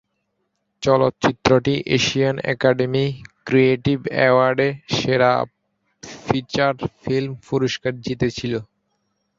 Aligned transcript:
চলচ্চিত্রটি 0.83 1.73
Asian 1.97 2.35
academy 2.53 3.05
creative 3.47 3.99
অ্যাওয়ার্ডে 4.11 4.67
সেরা 4.95 5.31
ফিচার 6.23 6.73
ফিল্ম 7.01 7.31
পুরস্কার 7.47 7.93
জিতেছিল। 8.05 8.53